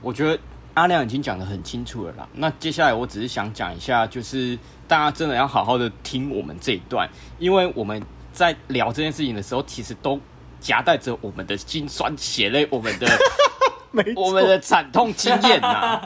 [0.00, 0.40] 我觉得
[0.72, 2.26] 阿亮已经讲得很清楚了啦。
[2.32, 7.06] 那接下来我只是想讲一下，就是大家真的要好好的听我们这一段，
[7.38, 8.02] 因为我们。
[8.34, 10.20] 在聊这件事情的时候，其实都
[10.60, 13.06] 夹带着我们的辛酸血泪，我们的
[13.94, 16.02] 错我们的惨痛经验呐。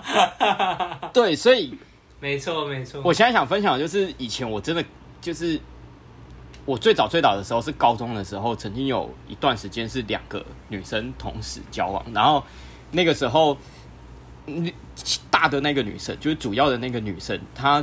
[1.12, 1.77] 对，所以
[2.21, 3.01] 没错没错。
[3.03, 4.85] 我现在想分享的就是，以前我真的
[5.23, 5.59] 就是
[6.67, 12.45] 我最早最早的时候是高中的时候，曾经有一段时间是两个女生同时交往，然后
[12.91, 13.57] 那个时候
[15.31, 17.83] 大的那个女生就是主要的那个女生，她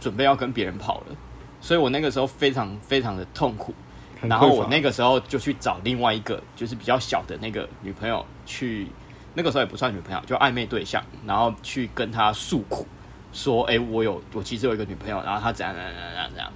[0.00, 1.16] 准备要跟别人跑了。
[1.60, 3.74] 所以我那个时候非常非常的痛苦，
[4.22, 8.86] 然后我那个时候就去找另外一个就是比较小的那个女朋友去，
[9.34, 12.86] 那个时候也不算女朋友，就暧昧对象，然后去跟她诉苦，
[13.32, 16.52] 说：“哎，我有我其实有一个女朋友，然后她怎样怎样怎样怎样，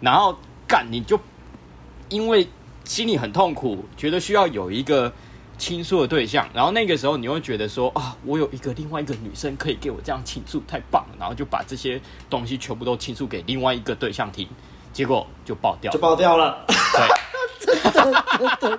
[0.00, 1.18] 然后干你就
[2.08, 2.48] 因为
[2.84, 5.12] 心里很痛苦，觉得需要有一个。”
[5.58, 14.48] 倾诉的对象，然后那个时候你会觉得说啊，我有一个另外一个女生可以给我这样倾诉，太棒了，然后就把这些东西全部都倾诉给另外一个对象听，
[14.92, 16.64] 结果就爆掉了，就爆掉了。
[16.66, 17.08] 对，
[17.66, 17.90] 真的
[18.60, 18.78] 真的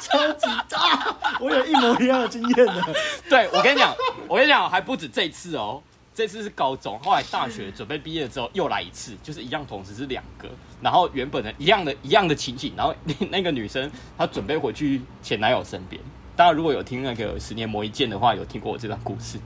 [0.00, 2.82] 超级大，我有一模一样的经验的。
[3.30, 3.94] 对，我跟你讲，
[4.28, 5.82] 我跟你讲，还不止这次哦。
[6.14, 10.46] 这次是高中，后来大学准备毕业之后又来一次，就是一样，同时是两个，
[10.82, 15.98] 然后原本的一样的一样的情景，然后那那个女生她准备回去前男友身边，
[16.36, 19.38] 大家如果有听那个十年磨一剑的话，有听过我这段故事，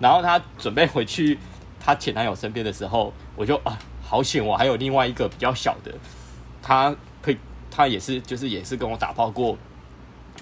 [0.00, 1.38] 然后她准备回去
[1.78, 5.92] 她前男友身边的时候，我就啊好险，我还有另外一个比较小的，
[6.62, 7.36] 他可以，
[7.70, 9.58] 他也是就是也是跟我打炮过，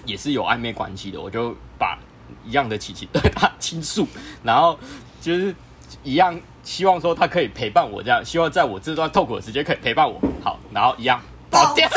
[0.05, 1.99] 也是有暧昧关系的，我就把
[2.45, 4.07] 一样的情景对他倾诉，
[4.41, 4.79] 然后
[5.19, 5.53] 就是。
[6.03, 10.19] 一样，希望说他可以陪伴我，这样希望在我这段痛苦的时间可以陪伴我。
[10.43, 11.87] 好，然后一样爆掉，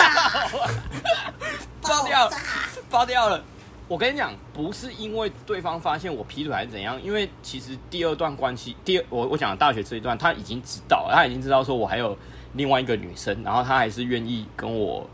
[1.82, 2.30] 爆掉，
[2.90, 3.42] 爆掉了。
[3.86, 12.16] 我跟你讲，不是因为对方发现我劈腿还是怎样，因为其实第二段关系，第二我我讲大学这一段，他已经知道，他已经知道说我还有
[12.54, 15.08] 另外一个女生，然后他还是愿意跟我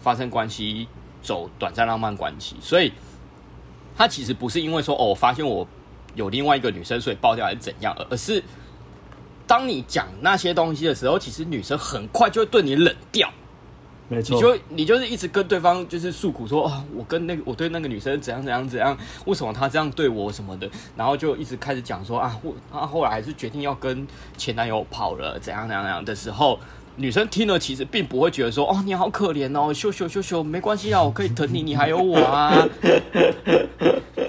[0.00, 0.86] 发生关系，
[1.22, 2.92] 走短暂浪漫关系，所以
[3.96, 5.66] 他其实不是因为说哦，我发现我。
[6.14, 7.94] 有另外一个女生，所以爆掉还是怎样？
[8.10, 8.42] 而是
[9.46, 13.30] 当你讲那些东西的时候，其实女生很快就会对你冷掉。
[14.06, 26.60] 没错，你就你就是一直跟对方就是诉苦说啊，我跟那个我对那个女生怎样怎样怎样，为什么她这样对我什么的，然后就一直开始讲说啊，我啊后来还是决定要跟前男友跑了，怎样怎样怎样的时候，
[26.96, 32.66] 女生听了其实并不会觉得说哦，你好可怜哦，秀秀秀秀，没关系啊，我可以疼你，你还有我啊。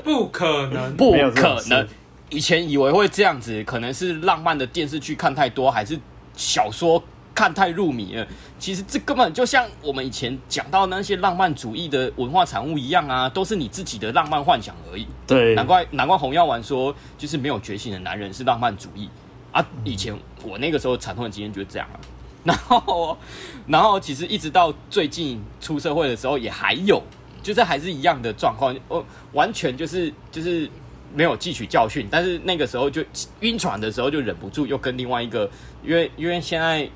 [0.04, 1.88] 不可能，不可能！
[2.30, 6.00] 以前以为会这样子，可能是浪漫的电视剧看太多，还是
[6.36, 7.02] 小说
[7.34, 8.28] 看太入迷了。
[8.58, 15.06] 其实这根本就像我们以前讲到那些浪漫主义的文化产物一样啊，都是你自己的浪漫幻想而已。
[15.28, 19.08] 对，难怪难怪红药丸说，就是没有觉醒的男人是浪漫主义
[19.52, 19.64] 啊。
[19.84, 22.00] 以前我那个时候惨痛的经验就是这样啊。
[22.48, 23.18] 然后，
[23.66, 27.02] 然后其实一直到最近出社会的时候也还有，
[27.42, 29.04] 就是还是一样的状况，哦，
[29.34, 30.70] 完全就是就是
[31.16, 33.04] 没有汲取教训，但是那个时候就
[33.40, 35.50] 晕船的时候就忍不住又跟另外一个，
[35.84, 36.88] 因为因为现在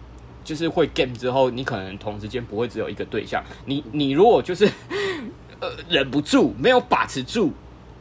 [0.43, 4.69] 就是会 game 之后，你可能同时间不会只有一个对象，你你如果就是
[5.59, 7.51] 呃忍不住没有把持住，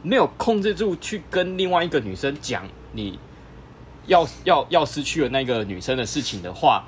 [0.03, 3.17] 没有控制住去跟另外一个女生讲你
[4.05, 6.85] 要要要失去了那个女生的事情的话。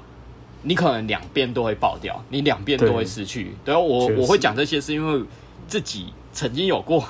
[0.63, 3.55] 你可能两边都会爆掉，你两边都会失去。
[3.65, 5.25] 对，对我我会讲这些是因为
[5.67, 7.03] 自己曾经有过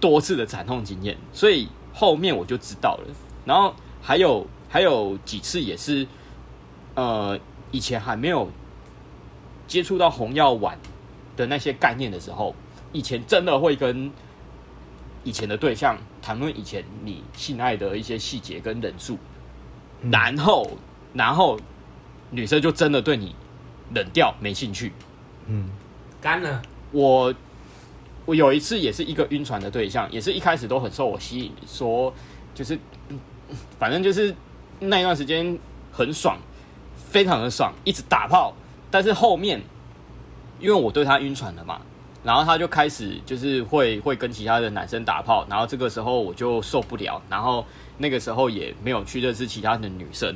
[0.00, 3.14] 多次的惨痛经验，所以后面我就知道了。
[3.44, 6.04] 然后还有还有几次也是，
[6.94, 7.38] 呃，
[7.70, 8.50] 以前还没有
[9.68, 10.76] 接触到红药丸
[11.36, 12.54] 的那些概念的时候，
[12.92, 14.10] 以前真的会跟
[15.22, 19.16] 以前的对象谈论以前你性爱的一些细节跟人数，
[20.00, 20.68] 嗯，然后
[21.12, 21.56] 然后。
[22.34, 23.34] 女生就真的对你
[23.94, 24.92] 冷掉，没兴趣，
[25.46, 25.68] 嗯，
[26.20, 26.60] 干了。
[26.90, 27.32] 我
[28.24, 32.12] 我有一次也是一个晕船的对象，也是一开始都很受我吸引，说
[32.54, 32.78] 就是
[33.78, 34.34] 反正就是
[34.80, 35.58] 那一段时间
[35.92, 36.38] 很爽，
[36.96, 38.54] 非常的爽，一直打炮。
[38.90, 39.60] 但是后面
[40.60, 41.80] 因为我对他晕船了嘛，
[42.22, 47.64] 然后他就开始就是会会跟其他的男生打炮，然后这个时候我就受不了，然后
[47.98, 50.34] 那个时候也没有去认识其他的女生。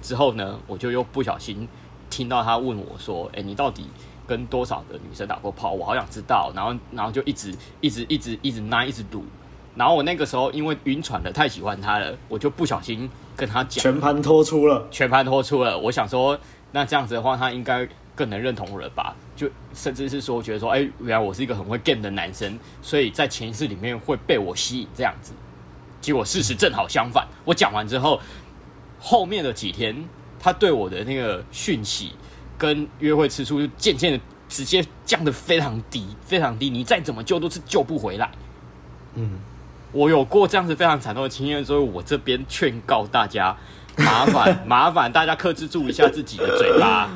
[0.00, 1.68] 之后呢，我就又不小心
[2.10, 3.86] 听到他问我说：“哎、欸，你到底
[4.26, 5.72] 跟多少个女生打过炮？
[5.72, 9.24] 我好想知道。”然后，然后就一直一直一直一直拿一直赌。
[9.74, 15.78] 然后我那个时候因为晕船了，太喜欢他了，我就不小心跟他讲，全盘托出了，全盘托出了。
[15.78, 16.38] 我想说，
[16.72, 19.14] 那这样子的话，他应该更能认同我了吧？
[19.36, 25.32] 就甚至是说，觉得说，哎、欸，原来我是一个很会 game 的男生，所以在潜意识里面会被我吸引这样子。
[26.00, 28.20] 结果事实正好相反，我讲完之后。
[29.00, 30.08] 后面的几天，
[30.40, 32.12] 他对我的那个讯息
[32.56, 36.68] 跟约会次数就渐渐的直接降得非常低，非常低。
[36.68, 38.30] 你再怎么救都是救不回来。
[39.14, 39.38] 嗯，
[39.92, 43.56] 我有过这样子非常惨痛的经验，所以我这边劝告大家，
[43.96, 47.08] 麻烦 麻烦大家克制住一下自己的嘴巴。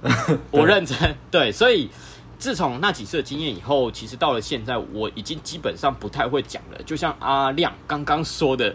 [0.52, 0.96] 我认真
[1.30, 1.90] 对，所以
[2.38, 6.82] 自从那几次的经验以后，其实到了现在，我已经基本上不太会讲了。
[6.84, 8.74] 就像阿亮刚刚说的。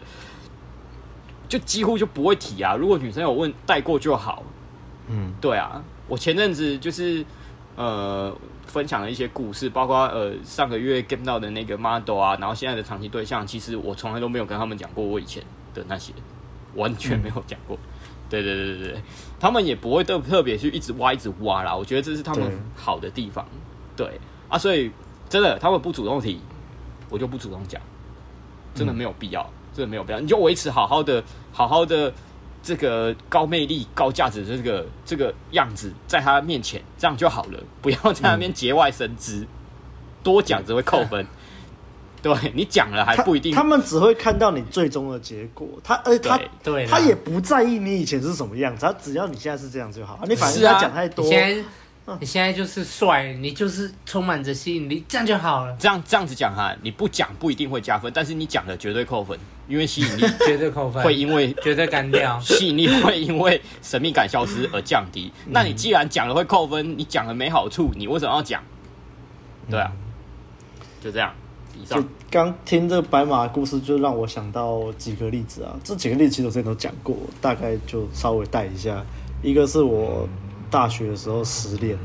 [1.47, 2.75] 就几乎就不会提啊！
[2.75, 4.43] 如果女生有问，带过就好。
[5.07, 7.23] 嗯，对啊，我前阵子就是
[7.75, 16.13] 呃分享了一些故事，包括呃上个月 game 到的那个 model 啊，然后现在的长期对象，其实我从来都没有跟他们讲过我以前的那些，
[16.75, 17.75] 完全没有讲过。
[17.75, 17.89] 嗯、
[18.29, 19.01] 对对对对对，
[19.39, 21.75] 他们也不会特特别去一直挖一直挖啦。
[21.75, 23.45] 我觉得这是他们好的地方。
[23.95, 24.89] 对，对啊，所以
[25.29, 26.39] 真的他们不主动提，
[27.09, 27.81] 我就不主动讲，
[28.73, 29.43] 真的没有必要。
[29.43, 32.13] 嗯这个没有必要，你就维持好好的、好好的
[32.61, 39.47] 这个高魅力、高价值的这个这个样子，在他面前这样就好了，不要在那边节外生枝，嗯、
[40.21, 41.25] 多讲只会扣分。
[42.21, 50.17] 对，你讲了还不一定他，他们只会看到你最终的结果，他而他对他也不在意你以前是什么样子，他只要你现在是这样就好。
[50.25, 51.25] 你反正他讲太多。
[52.19, 55.73] 你现在就是帅，你就是充满着吸引力，这样就好了。
[55.79, 59.39] 这样这样子讲哈，你不讲不一定会加分，但是你讲了绝对扣分，
[59.69, 65.31] 因为吸引力绝对扣分，会因为绝对干掉， 吸引力会因为神秘感消失而降低。
[65.45, 68.61] 嗯、那你既然讲了会扣分，你讲了没好处，你为什么要讲？
[69.69, 69.89] 对啊，
[71.01, 71.33] 就这样。
[71.81, 72.05] 以上。
[72.29, 75.73] 刚听这个白马的故事，就让我想到几个例子啊。
[75.81, 79.01] 这几个例子其实我之前都讲过，大概就稍微带一下。
[79.41, 80.27] 一个是我。
[80.73, 81.95] 大学的时候失恋，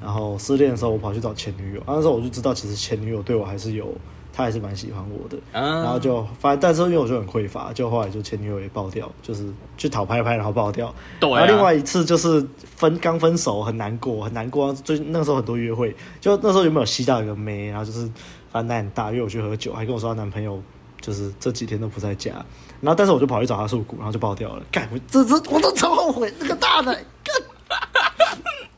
[0.00, 3.92] 然后失恋的时候我跑去找前女友，那时候我就知道其实前女友对我还是有，
[4.32, 10.94] 她还是蛮喜欢我的，然后就反正，但是因为我就很匮乏，就后来就前女友也爆掉，就是去讨拍拍然后爆掉。
[11.18, 11.28] 对。
[11.32, 18.08] 然后另外一次就是分刚分手很难过很难过，最那个时候很多约会，就那时候有没有吸到一个妹，然后就是
[18.52, 20.62] 反正奶很大，约我去喝酒，还跟我说她男朋友
[21.00, 22.32] 就是这几天都不在家，
[22.80, 24.62] 然后但是我就跑去找她诉苦，然后就爆掉了。
[24.70, 27.34] 干，我这这我都超后悔，那个大奶干。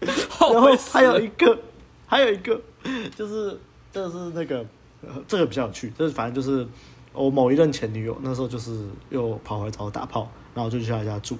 [0.05, 1.59] 然后还有一个，
[2.07, 2.61] 还有一个，
[3.17, 3.59] 就是
[3.93, 4.65] 这是那个，
[5.27, 5.93] 这个比较有趣。
[5.99, 6.67] 就是反正就是
[7.13, 11.37] 我某一任前女友，那时候就是又跑回来找我打炮，然后就去他家住。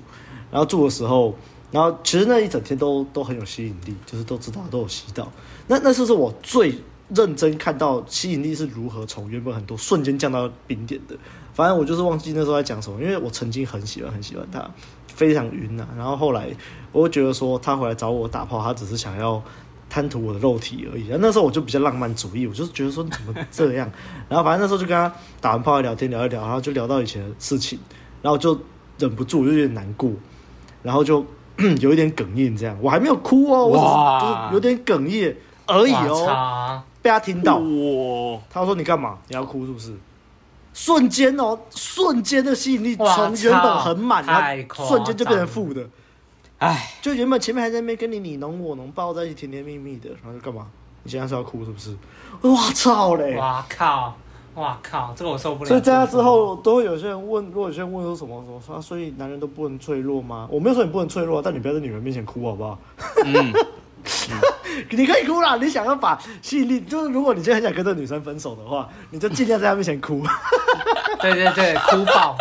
[0.51, 1.35] 然后住的时候，
[1.71, 5.31] 然后其实那一整天都都很有吸引力，就是都知道都有吸到。
[5.67, 6.75] 那那是是我最
[7.09, 11.17] 认真看到吸引力是如何从原本很多瞬间降到冰点的。
[11.53, 14.69] 反正我就是忘记那时候在讲什么，因为我曾经很喜欢很喜欢他。
[15.15, 16.49] 非常晕呐、啊，然后后来
[16.93, 19.43] 我会觉得说他回来找我打炮，他只是想要
[19.89, 21.07] 贪图我的肉体而已。
[21.19, 23.91] 那时候我就比较浪漫主义，我就觉得说你怎么这样？
[24.29, 27.79] 然后反正那时候就跟他打完炮聊天聊一聊，然后就聊到以前的事情，
[28.21, 28.59] 然后就
[28.99, 30.11] 忍不住就有点难过，
[30.83, 31.25] 然后就
[31.81, 35.37] 有一点哽咽，这样我还没有哭哦，我只是就是有点哽咽
[35.67, 36.83] 而已哦。
[37.03, 37.61] 被他听到，
[38.49, 39.19] 他说：“你干嘛？
[39.29, 39.93] 你要哭是不是？”
[40.75, 45.89] 瞬间哦，瞬间的吸引力从原本很满，然后瞬间就变成负的。
[46.59, 50.67] 哎，就原本前面还在那边跟你你侬我侬抱在一起甜甜蜜蜜的，然后就干嘛？
[51.03, 51.97] 你现在是要哭是不是？
[52.49, 53.37] 哇操嘞！
[53.37, 54.15] 哇靠！
[54.55, 55.13] 哇靠！
[55.17, 55.69] 这个我受不了。
[55.69, 60.49] 所以在他之后，都会有些人问，如果有些人问说什么什么说，所以男人都不能脆弱吗？
[60.51, 62.79] 我没有说你不能脆弱，但你不要在女人面前哭好不好？
[63.25, 63.53] 嗯
[64.91, 70.23] 你可以哭啦，你想要把吸引力，就是如果你真的很想跟这个女生分手的话，你就尽量在她面前哭。
[71.21, 72.37] 对对对，哭爆。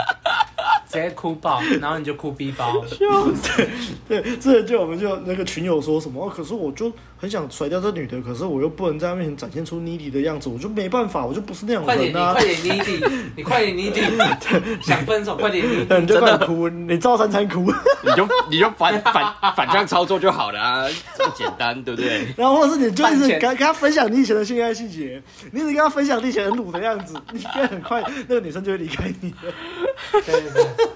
[0.88, 2.71] 直接哭爆，然后你就哭逼爆。
[2.99, 3.67] 对，
[4.08, 12.34] 对，之前就我们就那个群友说什么，可是我就很想甩掉这女的，可是我又不能在她面前展现出 needy 的样子，我就没办法，我就不是那种人啊。
[12.34, 15.66] 快点，你快点 needy， 你快点 needy，想分手快点
[16.01, 17.72] 你 就快哭，你照三餐哭，
[18.04, 20.88] 你就你就反反反向操作就好了啊，
[21.18, 22.28] 这么简单，对不对？
[22.38, 29.54] 然后或者是你就一直跟跟他分享你以前的性爱细节，你一直跟他分享你以前很鲁的样子，你应该很快那个女生就会离开你了。
[30.26, 30.88] 对对对。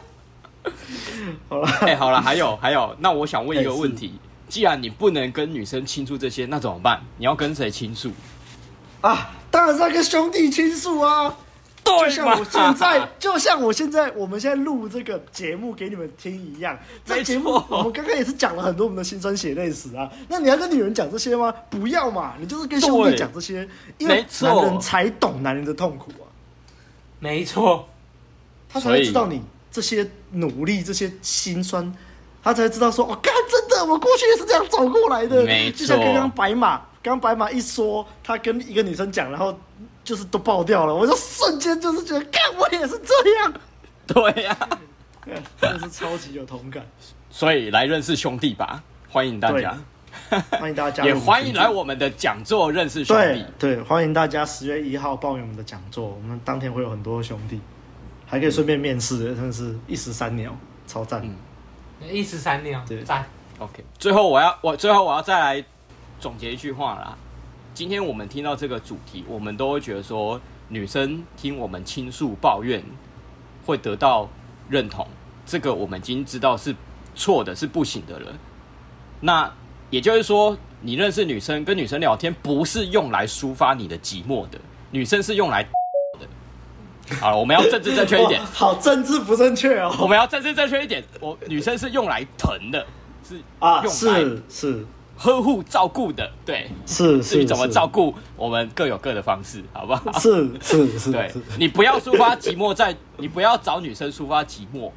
[1.49, 7.01] 好了，哎，好了，还有还有，那我想问一个问题：既然你不能跟女生倾诉这些，那怎么办？
[7.17, 8.11] 你要跟谁倾诉？
[9.01, 11.37] 啊，当然是要跟兄弟倾诉啊！
[11.83, 16.77] 对，就像我现在，就像我现在，我们现在录这个节目给你们听一样。
[17.05, 20.11] 这节目我们刚刚也是讲了很多我们的辛酸血泪史啊。
[20.27, 21.53] 那你要跟女人讲这些吗？
[21.69, 23.65] 不要嘛，你就是跟兄弟讲这些，
[23.99, 26.27] 因为男人才懂男人的痛苦啊。
[27.19, 27.87] 没错，
[28.67, 29.41] 他才会知道你。
[29.71, 31.93] 这些努力，这些辛酸，
[32.41, 35.79] 他才知道说：“哦，干，真的，我过去也是这样走过来的。”没错。
[35.79, 39.57] 就像刚刚白马，刚白马一说，他跟一个女生讲，然后
[40.03, 43.53] 就是都爆掉了，我就瞬间就是觉得，干，我也是这样。
[44.07, 44.69] 对呀、啊，
[45.61, 46.85] 真的是超级有同感。
[47.29, 49.77] 所以来认识兄弟吧，欢迎大家，
[50.51, 53.45] 欢迎大家， 也欢迎来我们的讲座认识兄弟。
[53.59, 57.59] 对，对，欢迎大家十月一号报名我们的讲座，我们当天会有很多兄弟。
[58.29, 60.53] 还可以顺便面试，真的是一石三鸟，
[60.85, 61.23] 超赞！
[61.23, 63.25] 嗯，一石三鸟，对，赞。
[63.57, 65.65] OK，最后我要我最后我要再来
[66.19, 67.17] 总结一句话啦。
[67.73, 72.83] 今天我们听到这个主题，我们都会觉得说，女生听我们倾诉抱怨
[73.65, 74.29] 会得到
[74.69, 75.07] 认同，
[75.45, 76.75] 这个我们已经知道是
[77.15, 78.33] 错的，是不行的了。
[79.21, 79.49] 那
[79.89, 84.59] 也就是说，你认识女生跟女生聊天，不是用来抒发你的寂寞的，
[84.91, 85.65] 女生是用来。
[87.21, 88.41] 好了，我们要政治正确一点。
[88.53, 89.95] 好，政治不正确哦。
[89.99, 91.03] 我们要政治正确一点。
[91.19, 92.85] 我女生是用来疼的，
[93.27, 94.85] 是啊，用来是
[95.17, 97.35] 呵护照顾的，对，是是。
[97.35, 100.11] 至于怎么照顾，我们各有各的方式，好不好？
[100.19, 101.11] 是是是。
[101.11, 104.91] 对，你不要抒发寂寞，在你不要找女生抒发寂寞，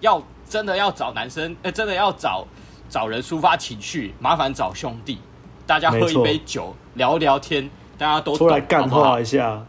[0.00, 2.46] 要真的要找男生，呃，真的要找
[2.88, 5.18] 找人抒发情绪，麻烦找兄弟，
[5.66, 7.68] 大家喝一杯酒，聊聊天，
[7.98, 9.66] 大家都出来干话一下。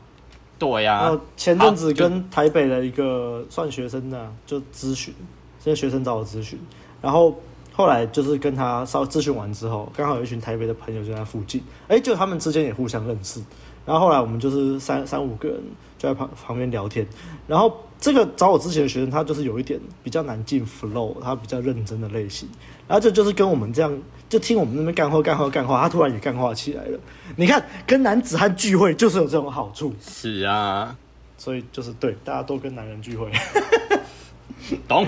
[0.57, 5.13] 对呀、前阵子跟台北的一个算学生呢，就咨询，
[5.63, 6.57] 这些学生找我咨询，
[7.01, 7.35] 然后
[7.73, 13.41] 后来就是跟他稍咨询完之后，刚好有一群台北的朋友就在附近，哎，就他们之间也互相认识，
[13.85, 15.61] 然后后来我们就是三三五个人
[15.97, 17.05] 就在旁旁边聊天，
[17.47, 22.47] 然后这个找我咨询的学生他就是有一点比较难进 flow，他比较认真的类型，
[22.87, 23.97] 然后这就是跟我们这样。
[24.27, 26.99] 就听我们那边干话干话干话，他突然也干话起来了。
[27.35, 29.93] 你看，跟男子汉聚会就是有这种好处。
[30.01, 30.97] 是啊，
[31.37, 33.31] 所以就是对，大家都跟男人聚会。
[34.89, 35.05] 懂。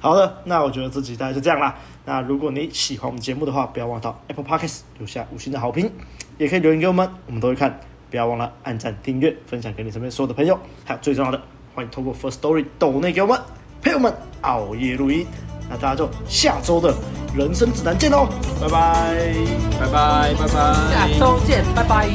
[0.00, 1.76] 好的，那我觉得这集大概就这样啦。
[2.06, 5.92] 那如果你喜欢我们节目的话，不要忘到 Apple Podcast 留下五星的好评，
[6.38, 7.78] 也可以留言给我们，我们都会看。
[8.10, 10.58] 不要忘了按赞、订阅、分享给你身边所有的朋友。
[10.84, 11.40] 还有最重要的，
[11.74, 13.38] 欢迎透过 Firstory 抖内给我们，
[13.82, 15.26] 陪我们熬夜录音。
[15.68, 16.94] 那大家就下周的
[17.34, 18.28] 人生指南见喽，
[18.60, 19.34] 拜拜，
[19.80, 20.54] 拜拜，拜拜，
[20.92, 22.08] 下周见，拜拜。